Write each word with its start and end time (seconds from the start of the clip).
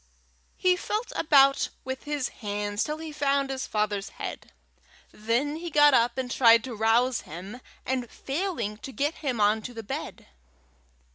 He 0.57 0.75
felt 0.75 1.13
about 1.15 1.69
with 1.83 2.05
his 2.05 2.29
hands 2.29 2.83
till 2.83 2.97
he 2.97 3.11
found 3.11 3.51
his 3.51 3.67
father's 3.67 4.09
head. 4.09 4.51
Then 5.11 5.57
he 5.57 5.69
got 5.69 5.93
up 5.93 6.17
and 6.17 6.31
tried 6.31 6.63
to 6.63 6.73
rouse 6.75 7.21
him, 7.21 7.61
and 7.85 8.09
failing, 8.09 8.77
to 8.77 8.91
get 8.91 9.17
him 9.21 9.39
on 9.39 9.61
to 9.61 9.75
the 9.75 9.83
bed. 9.83 10.25